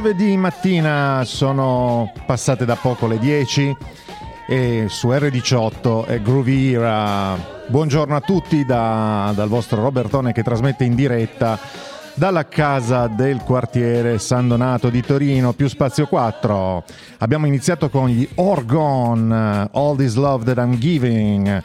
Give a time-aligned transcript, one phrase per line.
[0.00, 3.76] giovedì mattina sono passate da poco le 10
[4.48, 7.36] e su R18 è Groovy Era.
[7.66, 11.58] Buongiorno a tutti da, dal vostro Robertone che trasmette in diretta
[12.14, 16.82] dalla casa del quartiere San Donato di Torino, più spazio 4.
[17.18, 21.62] Abbiamo iniziato con gli Orgon, All This Love That I'm Giving,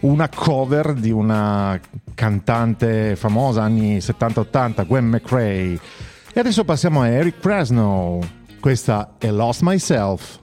[0.00, 1.80] una cover di una
[2.14, 5.80] cantante famosa anni 70-80, Gwen McRae.
[6.32, 8.20] E adesso passiamo a Eric Presno.
[8.60, 10.40] Questa è Lost Myself.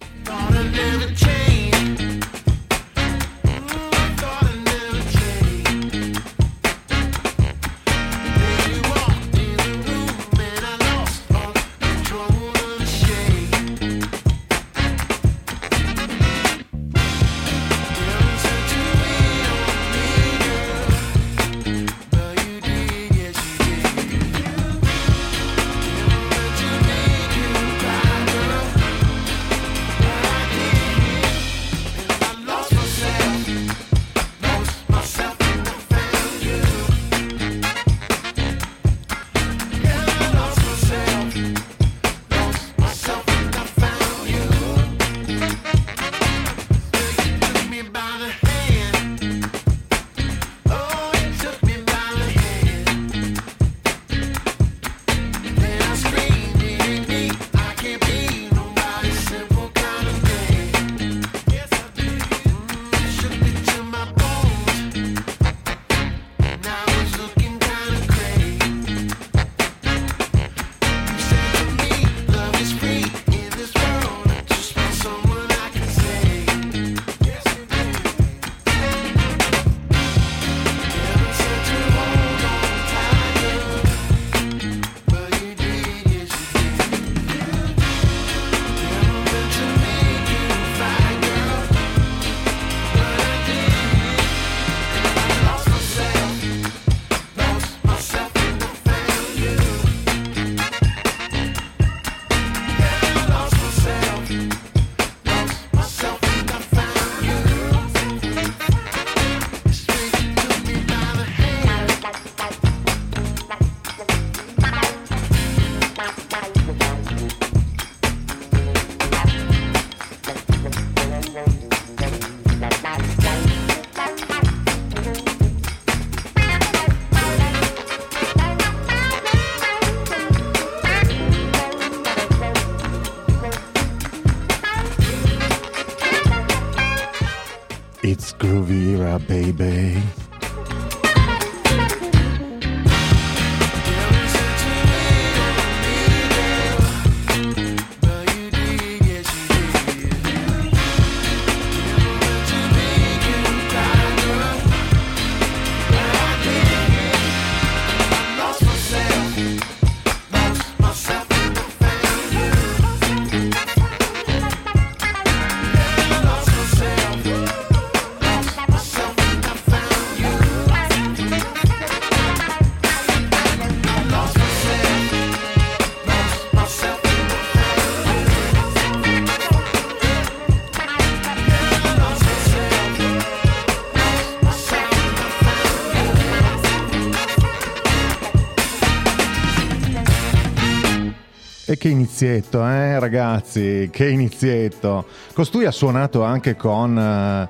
[192.16, 195.06] Inizietto, eh, ragazzi, che inizietto.
[195.34, 197.50] Costui ha suonato anche con eh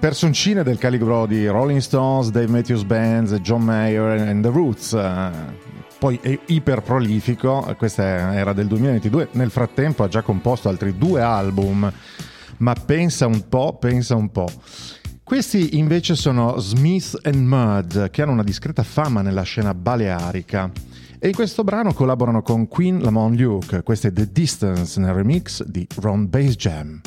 [0.00, 4.98] personcine del calibro di Rolling Stones, Dave Matthews Band, John Mayer and The Roots.
[5.98, 11.20] Poi è iper prolifico, questa era del 2022, nel frattempo ha già composto altri due
[11.20, 11.92] album,
[12.56, 14.48] ma pensa un po', pensa un po'.
[15.22, 20.70] Questi invece sono Smith and Mud, che hanno una discreta fama nella scena balearica.
[21.24, 25.62] E in questo brano collaborano con Queen Lamont Luke, questo è The Distance nel remix
[25.62, 27.00] di Ron Bass Jam.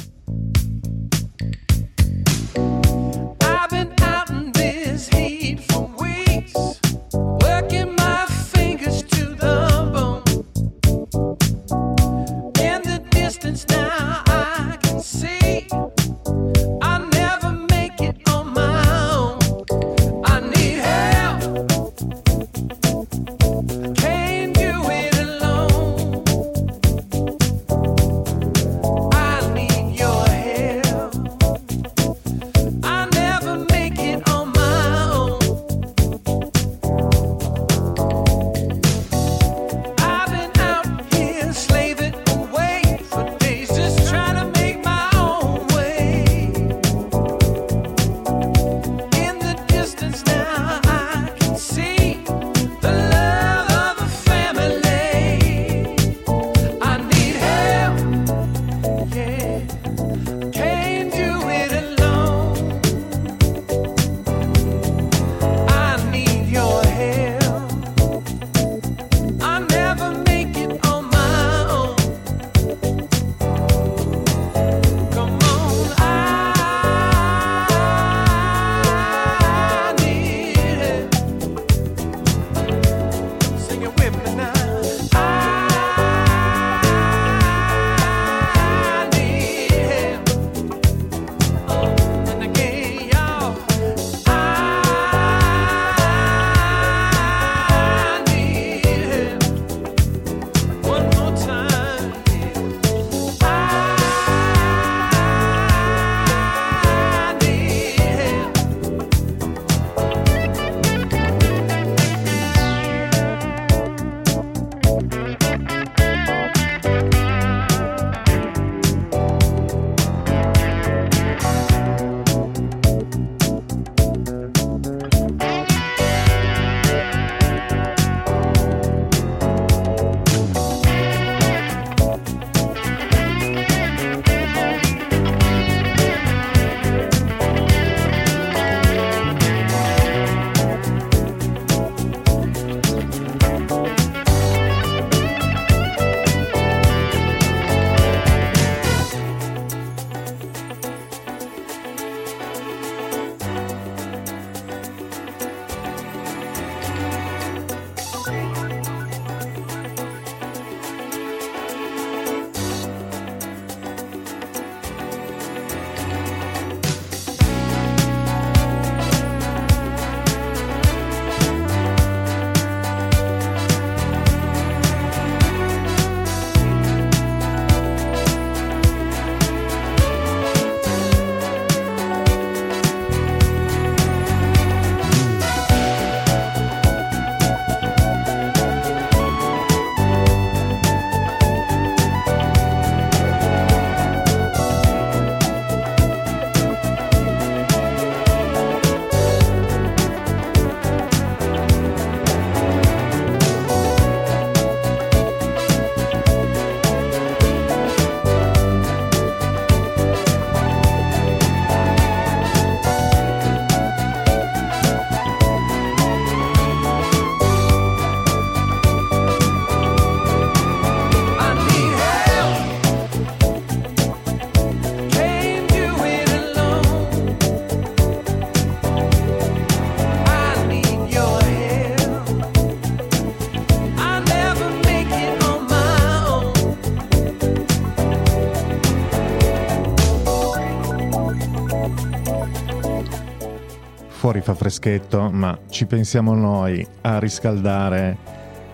[244.36, 248.18] Fuori fa freschetto, ma ci pensiamo noi a riscaldare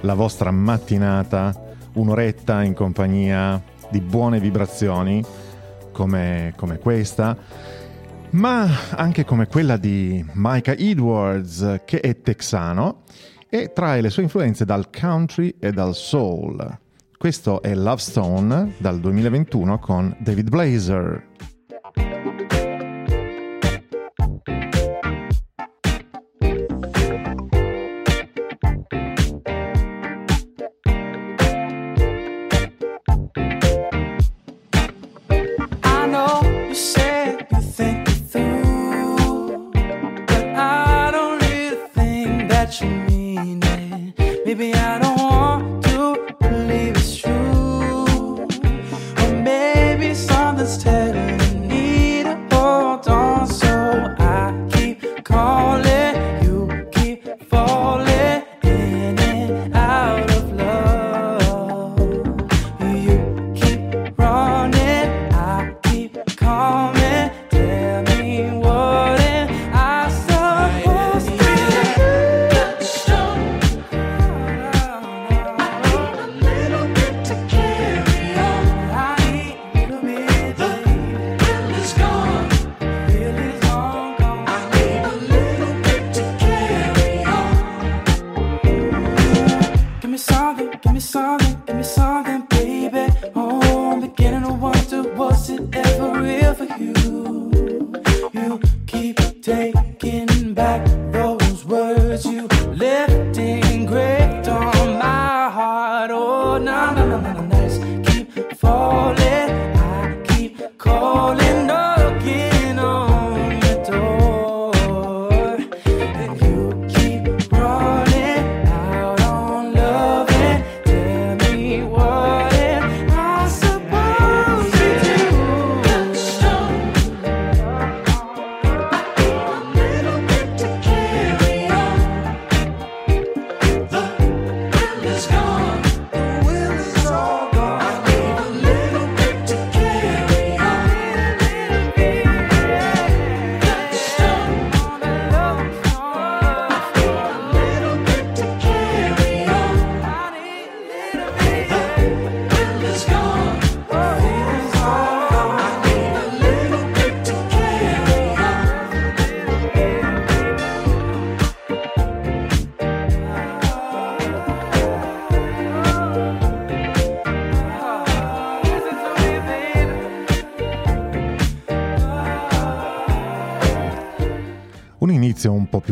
[0.01, 1.53] la vostra mattinata,
[1.94, 5.24] un'oretta in compagnia di buone vibrazioni
[5.91, 7.38] come, come questa,
[8.32, 13.03] ma anche come quella di Micah Edwards, che è texano
[13.48, 16.80] e trae le sue influenze dal country e dal soul.
[17.18, 21.27] Questo è Love Stone dal 2021 con David Blazer.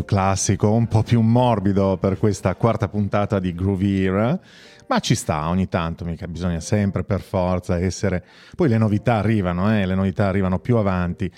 [0.09, 4.39] Classico, un po' più morbido per questa quarta puntata di Groovy Era,
[4.87, 8.23] ma ci sta ogni tanto, mica bisogna sempre per forza essere...
[8.55, 11.31] Poi le novità arrivano, eh, le novità arrivano più avanti.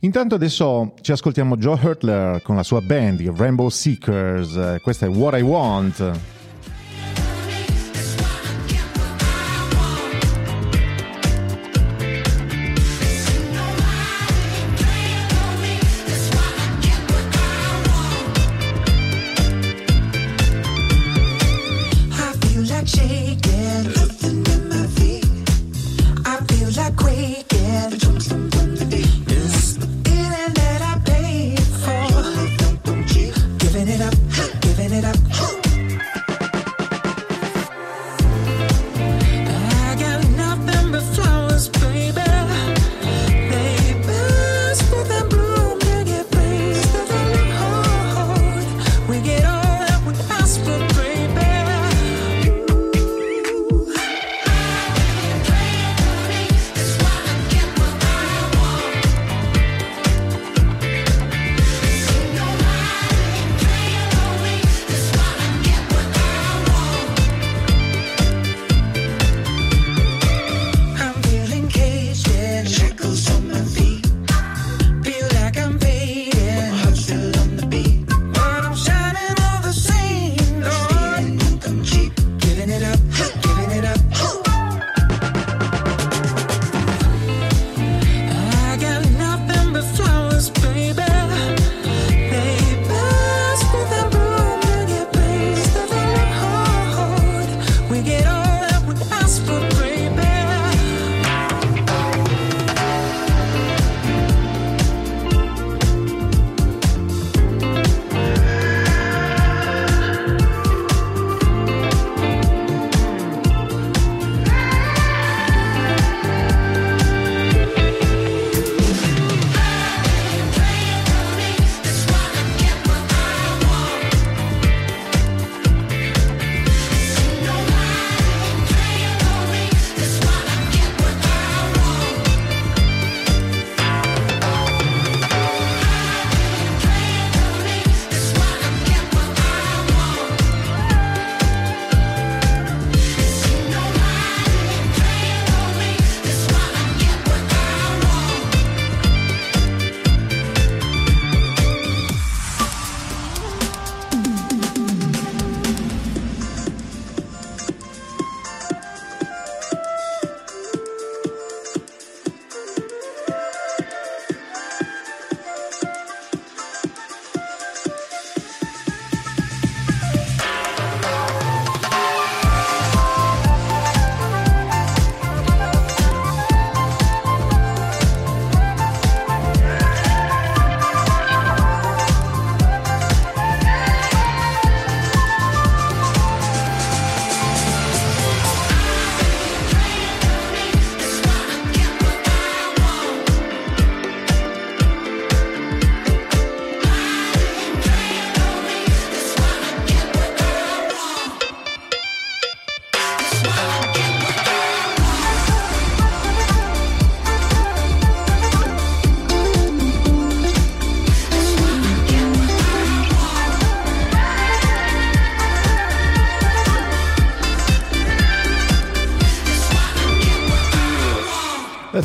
[0.00, 5.08] Intanto adesso ci ascoltiamo Joe Hurtler con la sua band, i Rainbow Seekers, questa è
[5.08, 6.39] What I Want.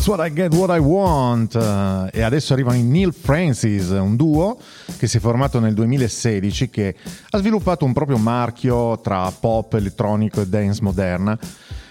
[0.05, 1.55] That's what I get, what I want.
[1.55, 4.55] E adesso arrivano i Neil Francis, un duo
[4.99, 6.95] che si è formato nel 2016 che
[7.31, 11.35] ha sviluppato un proprio marchio tra pop, elettronico e dance moderna,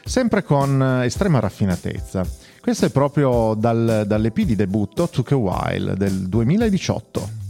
[0.05, 2.25] sempre con estrema raffinatezza.
[2.61, 7.44] Questo è proprio dal, dall'EP di debutto Took a While del 2018.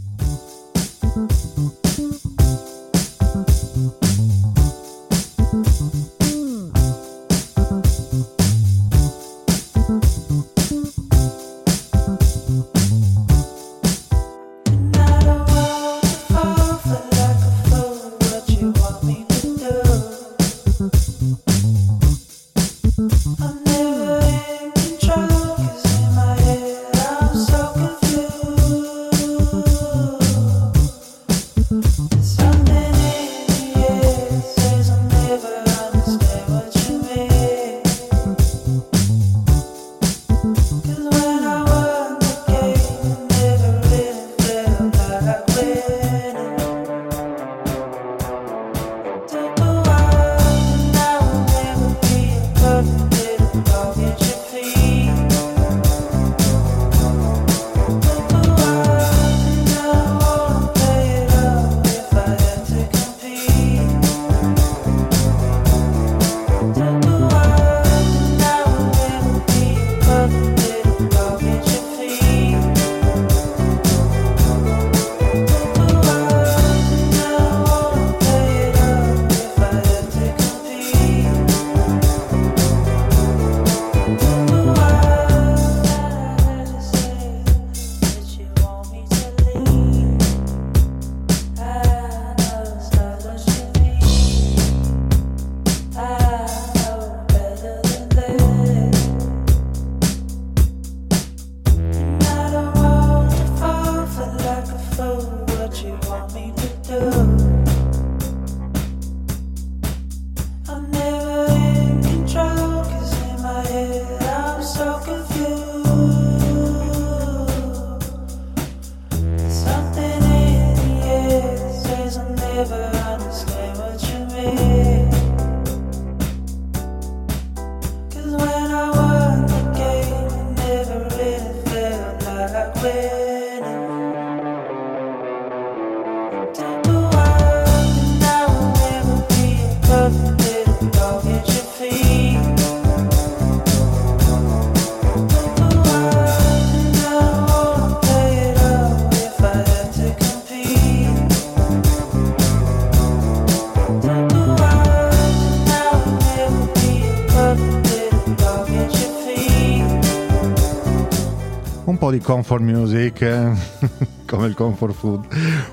[162.11, 163.51] Di comfort music, eh,
[164.25, 165.25] come il comfort food,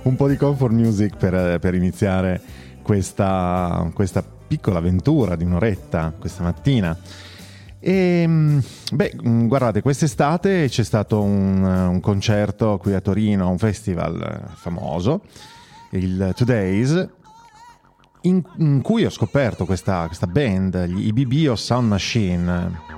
[0.02, 2.40] un po' di comfort music per, per iniziare
[2.82, 6.96] questa, questa, piccola avventura di un'oretta questa mattina.
[7.78, 9.12] E, ehm, beh,
[9.46, 15.22] guardate, quest'estate c'è stato un, un concerto qui a Torino, un festival famoso,
[15.90, 17.08] il Today's,
[18.22, 22.90] in, in cui ho scoperto questa, questa band, gli o Sound Machine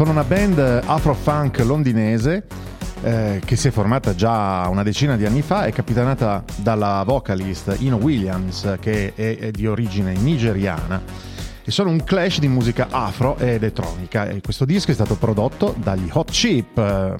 [0.00, 2.46] Sono una band afro-funk londinese
[3.02, 7.76] eh, che si è formata già una decina di anni fa, è capitanata dalla vocalist
[7.80, 11.02] Ino Williams che è, è di origine nigeriana
[11.62, 15.74] e sono un clash di musica afro e elettronica e questo disco è stato prodotto
[15.76, 17.18] dagli Hot Chip.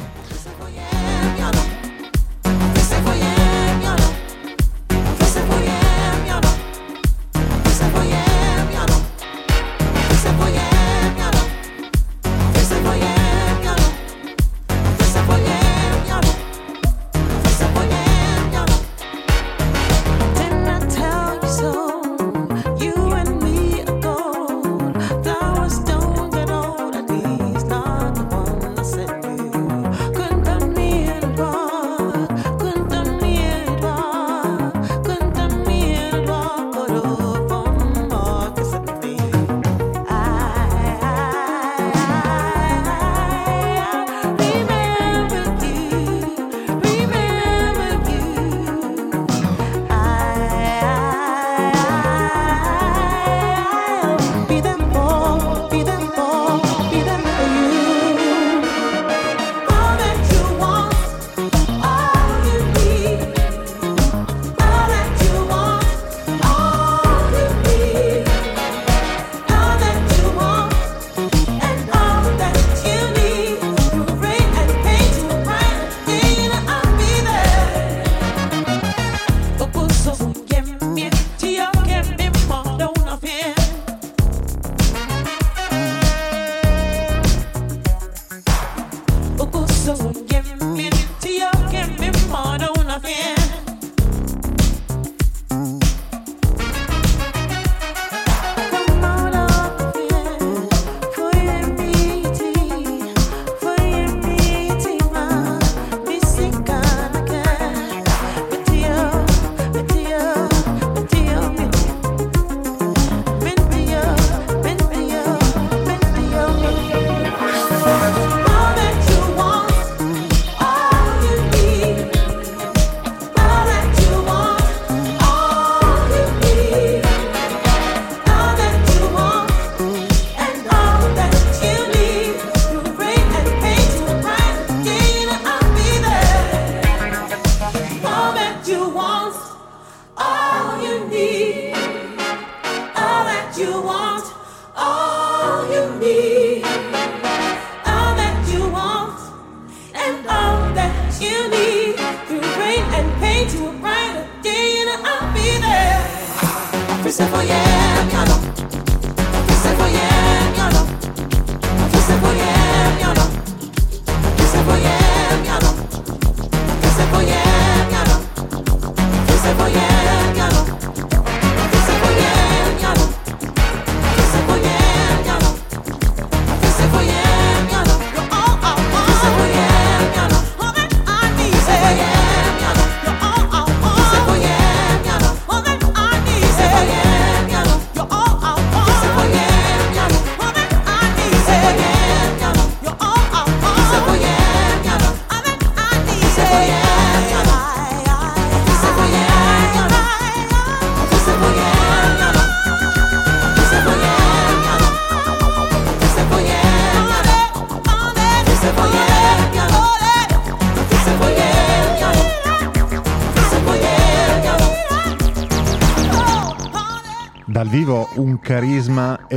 [157.20, 157.79] Savoyard.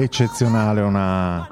[0.03, 1.47] Eccezionale, una,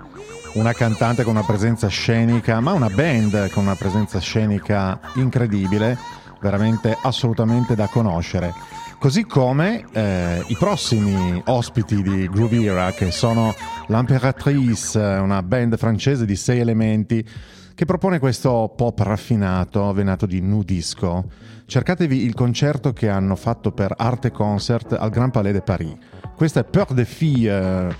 [0.53, 5.97] una cantante con una presenza scenica, ma una band con una presenza scenica incredibile,
[6.39, 8.53] veramente assolutamente da conoscere.
[8.99, 13.55] Così come eh, i prossimi ospiti di Groovy Era, che sono
[13.87, 17.27] l'Imperatrice, una band francese di sei elementi,
[17.73, 21.25] che propone questo pop raffinato, venato di nudisco.
[21.65, 25.95] Cercatevi il concerto che hanno fatto per Arte Concert al Grand Palais de Paris.
[26.35, 27.91] Questa è Peur des Filles, euh,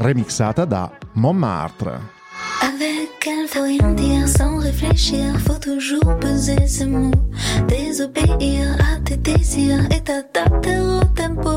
[0.00, 2.00] remixata da Montmartre.
[2.62, 7.10] Avec elle, faut rien dire sans réfléchir, faut toujours peser ses mots,
[7.68, 11.50] désobéir à tes désirs et t'adapter au tempo.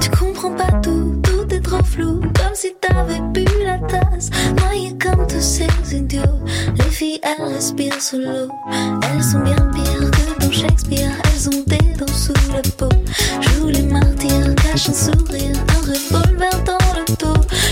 [0.00, 4.96] Tu comprends pas tout, tout est trop flou, comme si t'avais bu la tasse, noyé
[4.98, 6.40] comme tous ces idiots.
[6.76, 11.64] Les filles, elles respirent sous l'eau, elles sont bien pires que dans Shakespeare, elles ont
[11.66, 12.94] des dents sous la peau.
[13.40, 16.79] Joue les martyrs, cache un sourire, un revolver dans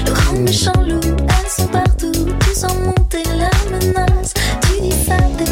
[0.07, 4.35] le grand méchant loup, elles sont partout, tous en monter la menace.
[4.63, 5.45] Tu dis ça, t'es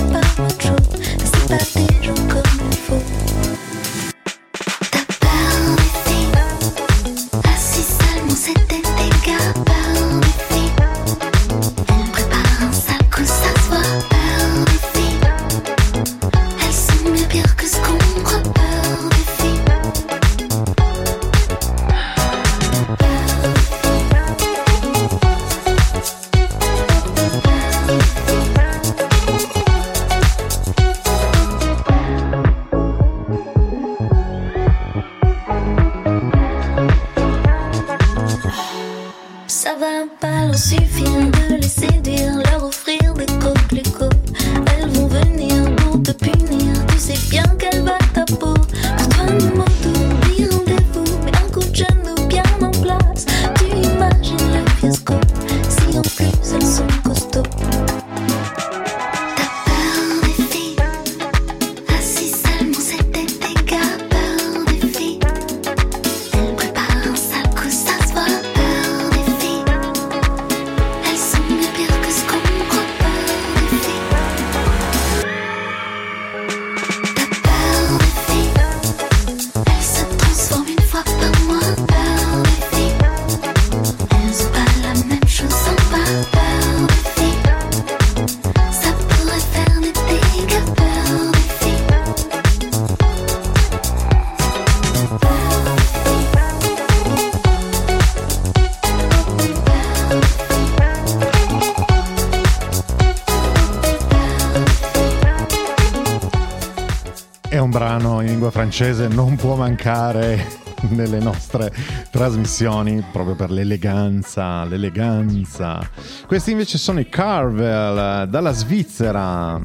[108.67, 110.45] francese non può mancare
[110.91, 111.73] nelle nostre
[112.11, 115.89] trasmissioni proprio per l'eleganza, l'eleganza.
[116.27, 119.61] Questi invece sono i Carvel dalla Svizzera.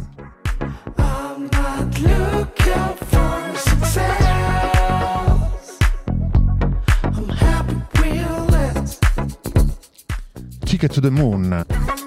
[10.64, 12.01] Ticket to the Moon.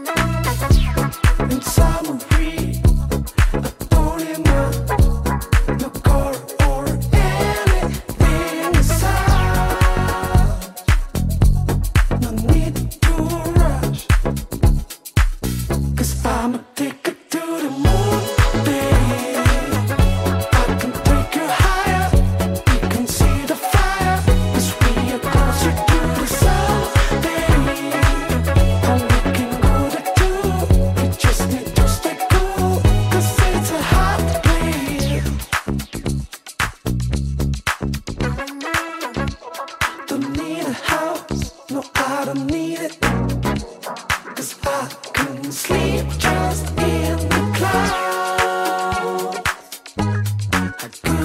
[50.85, 51.24] Let's.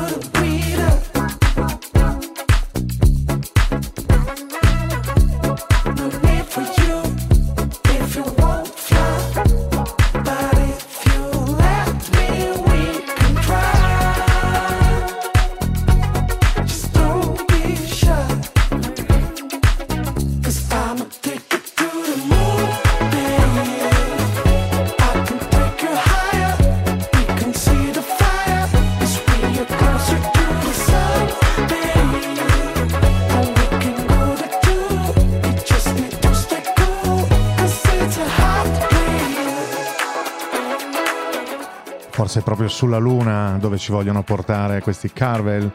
[42.70, 45.70] Sulla Luna dove ci vogliono portare questi Carvel,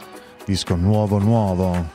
[0.44, 1.93] disco nuovo nuovo.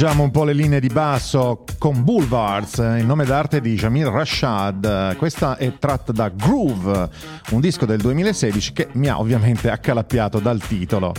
[0.00, 5.14] Spingiamo un po' le linee di basso con Boulevards, il nome d'arte di Jamil Rashad.
[5.16, 7.10] Questa è tratta da Groove,
[7.50, 11.12] un disco del 2016 che mi ha ovviamente accalappiato dal titolo.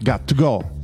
[0.00, 0.75] Got to go.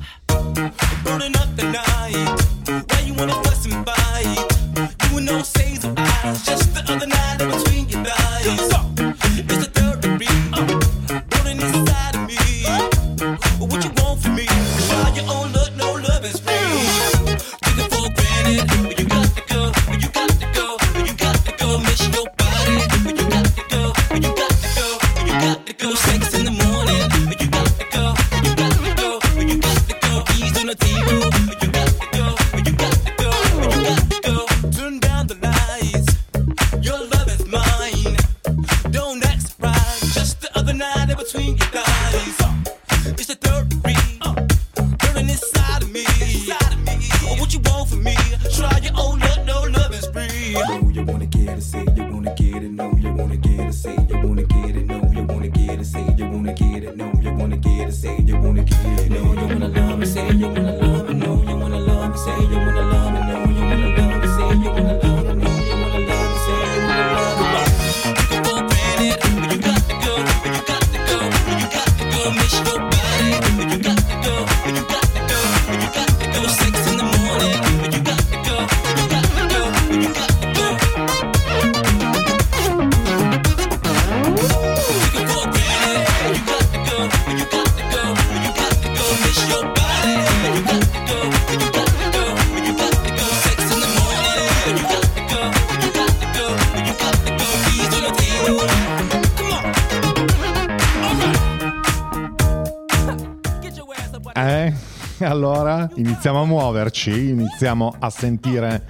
[106.25, 108.85] Iniziamo a muoverci, iniziamo a sentire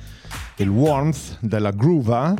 [0.56, 2.34] il warmth della groova.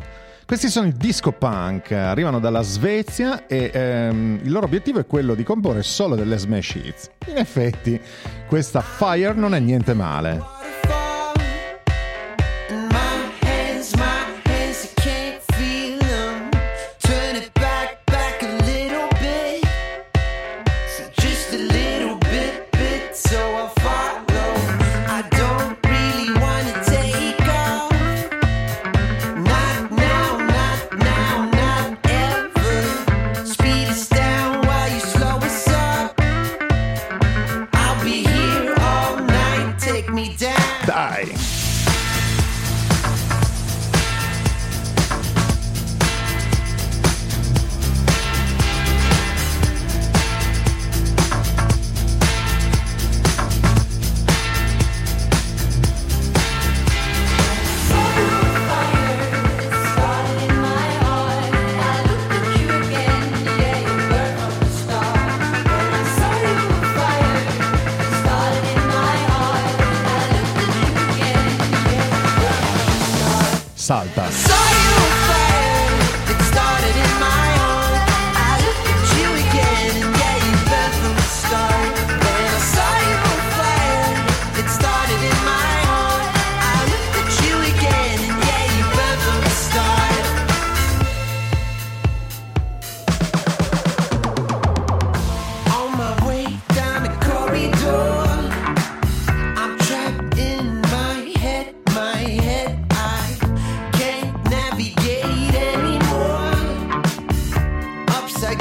[0.45, 5.35] Questi sono i disco punk, arrivano dalla Svezia e ehm, il loro obiettivo è quello
[5.35, 7.11] di comporre solo delle smash hits.
[7.29, 7.99] In effetti,
[8.47, 10.62] questa Fire non è niente male.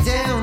[0.03, 0.40] down.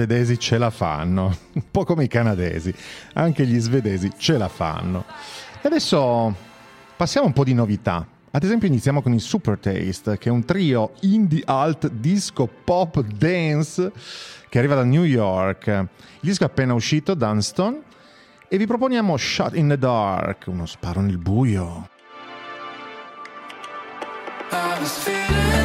[0.00, 2.74] Svedesi ce la fanno, un po' come i canadesi,
[3.14, 5.04] anche gli svedesi ce la fanno.
[5.60, 6.34] E adesso
[6.96, 8.06] passiamo un po' di novità.
[8.32, 13.00] Ad esempio iniziamo con i Super Taste, che è un trio indie alt disco pop
[13.00, 13.92] dance
[14.48, 15.66] che arriva da New York.
[15.66, 15.88] Il
[16.20, 17.82] disco è appena uscito, Dunston,
[18.48, 21.88] e vi proponiamo Shot in the Dark, uno sparo nel buio.
[24.52, 25.60] I was feeling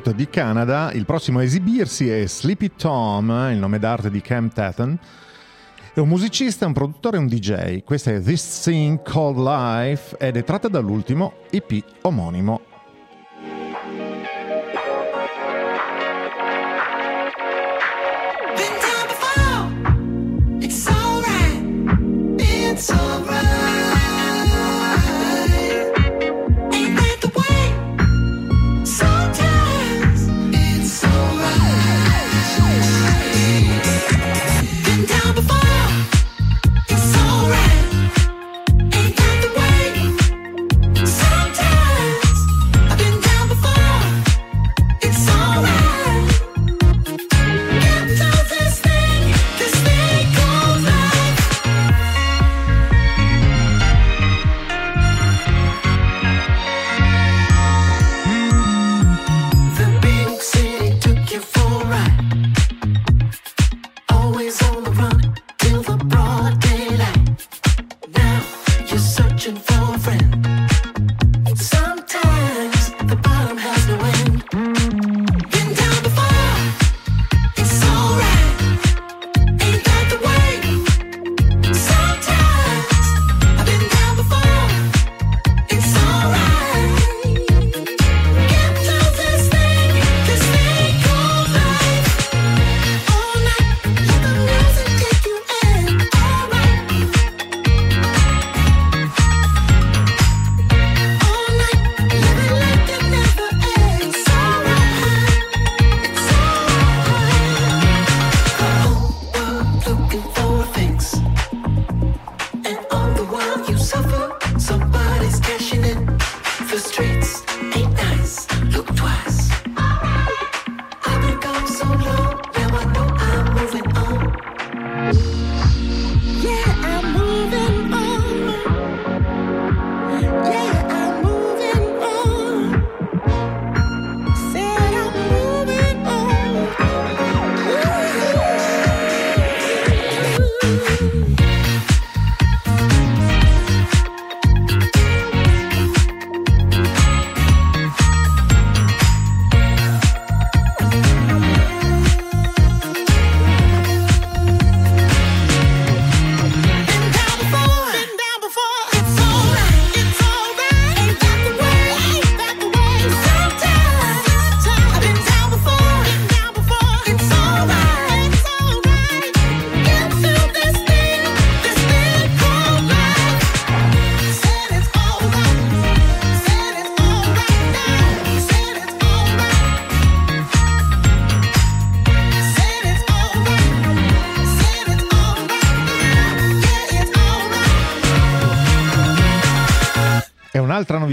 [0.00, 4.50] proposito di Canada, il prossimo a esibirsi è Sleepy Tom, il nome d'arte di Cam
[4.50, 4.98] Tatton.
[5.92, 7.82] È un musicista, un produttore e un DJ.
[7.84, 12.69] Questa è This Thing Called Life ed è tratta dall'ultimo EP omonimo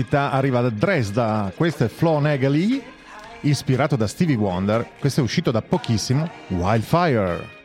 [0.07, 2.81] novità arriva da Dresda, questo è Flo Negali,
[3.41, 7.56] ispirato da Stevie Wonder, questo è uscito da pochissimo, Wildfire.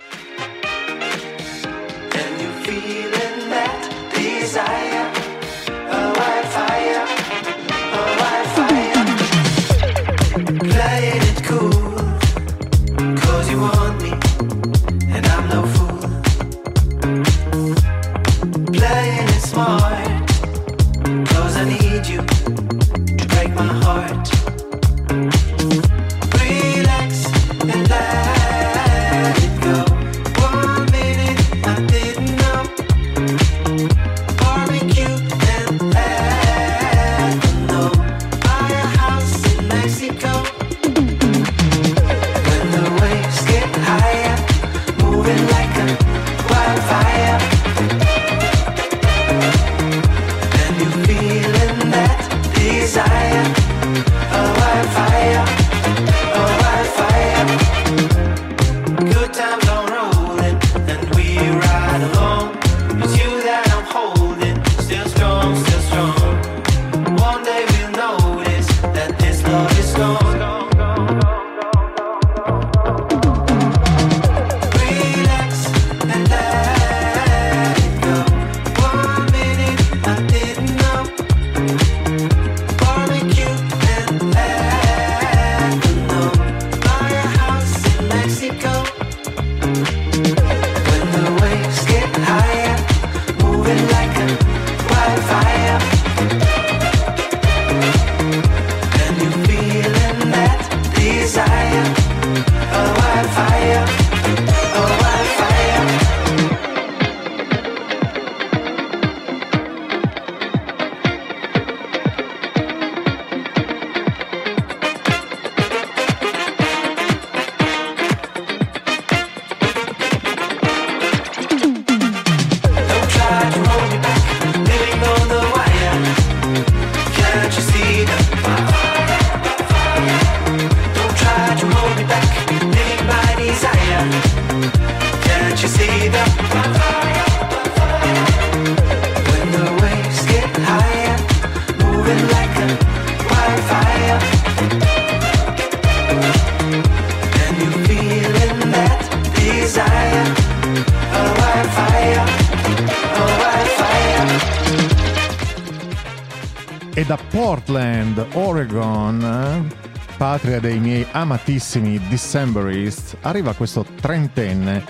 [161.23, 164.85] Amatissimi Decemberists, arriva questo trentenne,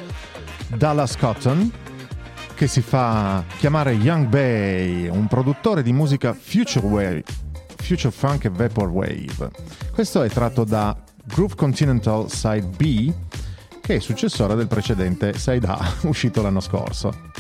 [0.68, 1.70] Dallas Cotton,
[2.54, 7.24] che si fa chiamare Young Bay, un produttore di musica future wave,
[7.76, 9.50] future funk e vaporwave.
[9.92, 13.12] Questo è tratto da Groove Continental Side B,
[13.80, 17.30] che è successore del precedente Side A, uscito l'anno scorso.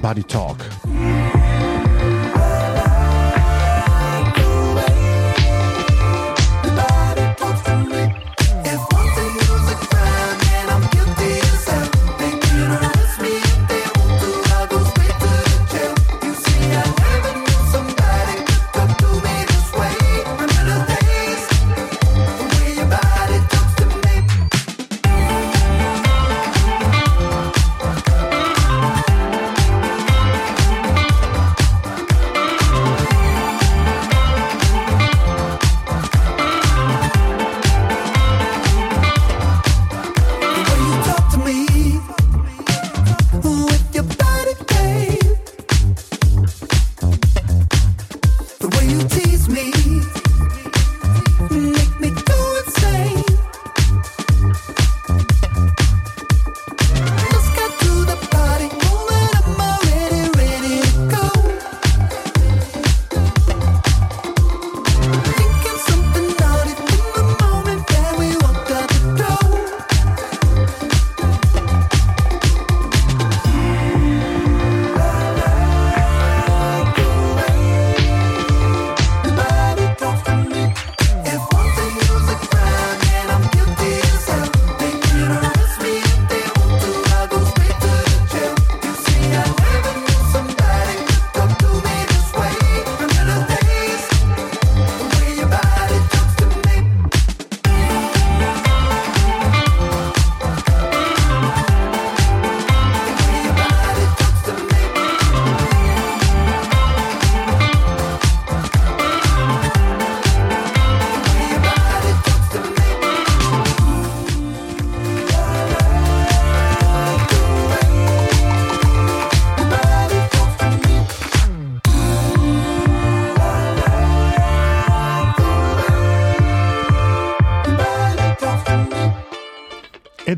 [0.00, 1.43] Body Talk.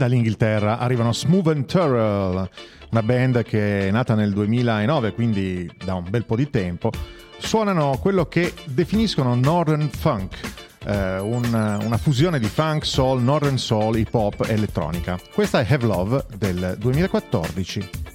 [0.06, 2.48] dall'Inghilterra arrivano Smooth and Turrell,
[2.90, 6.90] una band che è nata nel 2009, quindi da un bel po' di tempo.
[7.38, 10.38] Suonano quello che definiscono Northern Funk,
[10.84, 15.18] eh, un, una fusione di funk, soul, northern soul, hip hop e elettronica.
[15.34, 18.05] Questa è Have Love del 2014.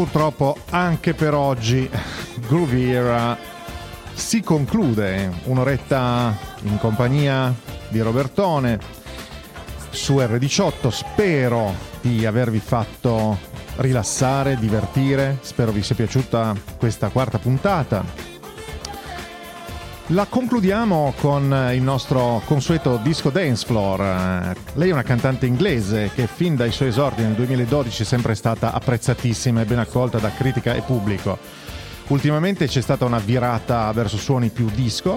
[0.00, 1.86] Purtroppo anche per oggi
[2.48, 3.36] Grooviera
[4.14, 7.54] si conclude un'oretta in compagnia
[7.90, 8.78] di Robertone
[9.90, 10.88] su R18.
[10.88, 13.36] Spero di avervi fatto
[13.76, 18.19] rilassare, divertire, spero vi sia piaciuta questa quarta puntata.
[20.12, 24.56] La concludiamo con il nostro consueto disco Dance Floor.
[24.74, 28.72] Lei è una cantante inglese che fin dai suoi esordi nel 2012 è sempre stata
[28.72, 31.38] apprezzatissima e ben accolta da critica e pubblico.
[32.08, 35.16] Ultimamente c'è stata una virata verso suoni più disco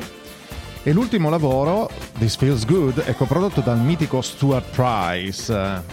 [0.83, 1.89] e l'ultimo lavoro,
[2.19, 5.83] This Feels Good, è coprodotto dal mitico Stuart Price.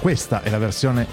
[0.00, 1.06] Questa è la versione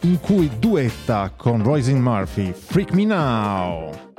[0.00, 4.09] in cui duetta con Roisin Murphy, Freak Me Now.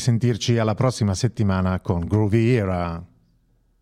[0.00, 3.09] Risentirci alla prossima settimana con Groovy Era.